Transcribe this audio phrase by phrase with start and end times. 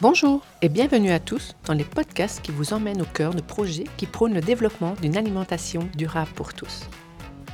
[0.00, 3.86] Bonjour et bienvenue à tous dans les podcasts qui vous emmènent au cœur de projets
[3.96, 6.88] qui prônent le développement d'une alimentation durable pour tous.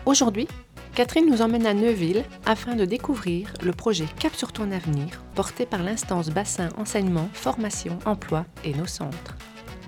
[0.05, 0.47] Aujourd'hui,
[0.95, 5.65] Catherine nous emmène à Neuville afin de découvrir le projet Cap sur ton avenir porté
[5.65, 9.39] par l'instance Bassin Enseignement, Formation, Emploi et nos centres.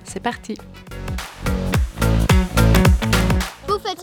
[0.04, 0.57] C'est parti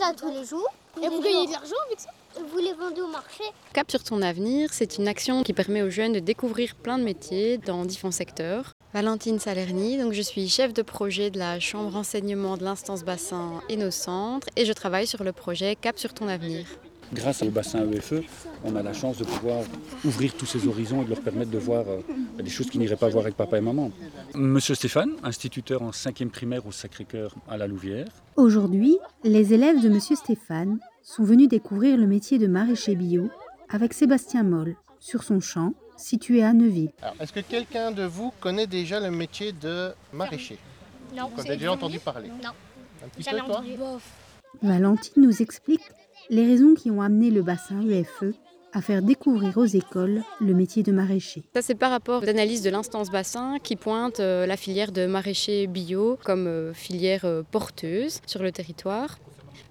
[0.04, 0.68] ça tous les jours
[1.02, 2.10] Et vous gagnez de l'argent avec ça?
[2.36, 5.90] Vous les vendez au marché Cap sur ton avenir, c'est une action qui permet aux
[5.90, 8.72] jeunes de découvrir plein de métiers dans différents secteurs.
[8.92, 13.62] Valentine Salerni, donc je suis chef de projet de la chambre enseignement de l'instance bassin
[13.68, 16.66] et nos centres et je travaille sur le projet Cap sur ton avenir.
[17.14, 18.22] Grâce au bassin EFE,
[18.64, 19.62] on a la chance de pouvoir
[20.04, 22.00] ouvrir tous ces horizons et de leur permettre de voir euh,
[22.42, 23.92] des choses qu'ils n'iraient pas voir avec papa et maman.
[24.34, 28.06] Monsieur Stéphane, instituteur en 5e primaire au Sacré-Cœur à la Louvière.
[28.36, 33.30] Aujourd'hui, les élèves de Monsieur Stéphane sont venus découvrir le métier de maraîcher bio
[33.68, 36.90] avec Sébastien Moll sur son champ situé à Neuville.
[37.20, 40.58] Est-ce que quelqu'un de vous connaît déjà le métier de maraîcher?
[41.16, 41.30] Non.
[41.36, 42.28] Vous avez déjà entendu parler?
[42.42, 42.50] Non.
[43.04, 43.62] Un petit peu, toi?
[44.62, 45.82] Valentine nous explique
[46.30, 48.34] les raisons qui ont amené le bassin UFE
[48.72, 51.44] à faire découvrir aux écoles le métier de maraîcher.
[51.54, 55.06] Ça c'est par rapport à l'analyse de l'instance bassin qui pointe euh, la filière de
[55.06, 59.18] maraîcher bio comme euh, filière euh, porteuse sur le territoire.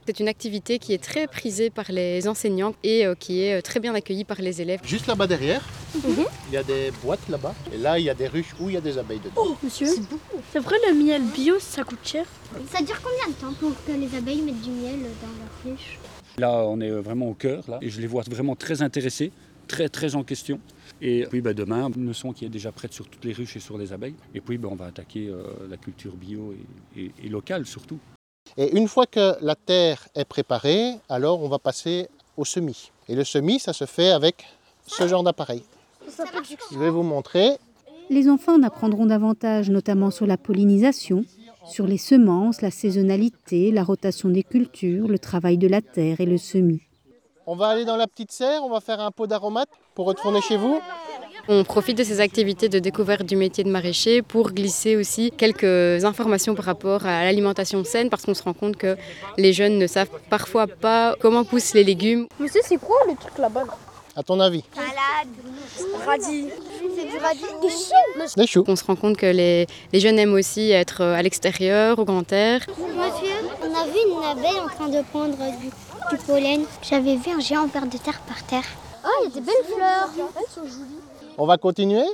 [0.06, 3.62] C'est une activité qui est très prisée par les enseignants et euh, qui est euh,
[3.62, 4.80] très bien accueillie par les élèves.
[4.86, 5.62] Juste là-bas derrière,
[5.96, 6.26] Mhm.
[6.50, 7.54] il y a des boîtes là-bas.
[7.74, 9.34] Et là, il y a des ruches où il y a des abeilles dedans.
[9.46, 9.88] Oh, monsieur
[10.52, 12.26] C'est vrai, le miel bio, ça coûte cher
[12.72, 16.00] Ça dure combien de temps pour que les abeilles mettent du miel dans leur ruche
[16.38, 19.32] Là, on est vraiment au cœur, là, et je les vois vraiment très intéressés,
[19.68, 20.60] très, très en question.
[21.02, 23.60] Et puis ben, demain, une leçon qui est déjà prête sur toutes les ruches et
[23.60, 24.16] sur les abeilles.
[24.34, 26.54] Et puis ben, on va attaquer euh, la culture bio
[26.96, 28.00] et, et- et locale surtout.
[28.58, 32.92] Et une fois que la terre est préparée, alors on va passer au semis.
[33.08, 34.44] Et le semis, ça se fait avec
[34.88, 35.64] ce genre d'appareil.
[36.72, 37.52] Je vais vous montrer.
[38.10, 41.24] Les enfants en apprendront davantage, notamment sur la pollinisation,
[41.66, 46.26] sur les semences, la saisonnalité, la rotation des cultures, le travail de la terre et
[46.26, 46.82] le semis.
[47.46, 50.42] On va aller dans la petite serre, on va faire un pot d'aromates pour retourner
[50.42, 50.80] chez vous.
[51.50, 56.06] On profite de ces activités de découverte du métier de maraîcher pour glisser aussi quelques
[56.06, 58.96] informations par rapport à l'alimentation saine parce qu'on se rend compte que
[59.38, 62.28] les jeunes ne savent parfois pas comment poussent les légumes.
[62.40, 63.78] Monsieur, c'est quoi le truc là-bas là?
[64.16, 64.64] À ton avis?
[64.74, 66.06] Salade.
[66.06, 66.48] Radis.
[67.14, 67.42] C'est du radis.
[67.62, 68.36] Des choux.
[68.38, 68.64] Des choux.
[68.68, 72.32] On se rend compte que les, les jeunes aiment aussi être à l'extérieur, au grand
[72.32, 72.62] air.
[72.68, 76.66] Monsieur, on a vu une abeille en train de prendre du, du pollen.
[76.82, 78.66] J'avais vu un géant ver de terre par terre.
[79.06, 80.10] Oh, il y a des belles fleurs.
[81.38, 82.06] On va continuer?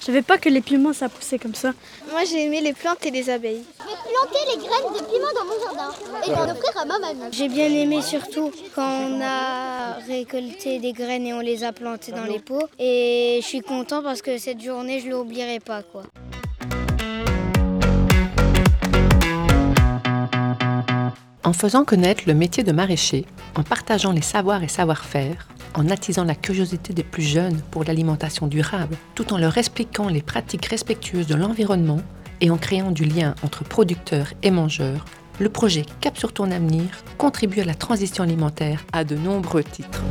[0.00, 1.72] Je savais pas que les piments ça poussait comme ça.
[2.10, 3.64] Moi j'ai aimé les plantes et les abeilles.
[4.14, 5.90] Planter les graines de piment dans mon jardin.
[6.26, 7.32] Et à ma mamie.
[7.32, 12.12] J'ai bien aimé surtout quand on a récolté des graines et on les a plantées
[12.12, 12.68] dans les pots.
[12.78, 16.04] Et je suis content parce que cette journée je l'oublierai pas quoi.
[21.42, 23.26] En faisant connaître le métier de maraîcher,
[23.56, 28.46] en partageant les savoirs et savoir-faire, en attisant la curiosité des plus jeunes pour l'alimentation
[28.46, 32.00] durable, tout en leur expliquant les pratiques respectueuses de l'environnement
[32.40, 35.04] et en créant du lien entre producteurs et mangeurs,
[35.40, 36.86] le projet Cap sur ton avenir
[37.18, 40.02] contribue à la transition alimentaire à de nombreux titres.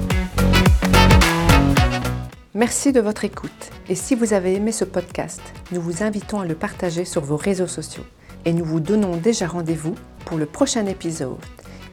[2.56, 5.42] Merci de votre écoute et si vous avez aimé ce podcast,
[5.72, 8.06] nous vous invitons à le partager sur vos réseaux sociaux
[8.46, 9.96] et nous vous donnons déjà rendez-vous
[10.26, 11.38] pour le prochain épisode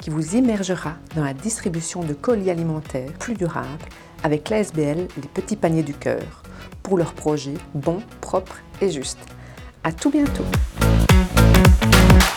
[0.01, 3.69] qui vous immergera dans la distribution de colis alimentaires plus durables
[4.23, 6.43] avec l'ASBL Les Petits Paniers du Cœur
[6.83, 9.19] pour leur projet bon, propre et juste.
[9.83, 10.45] À tout bientôt!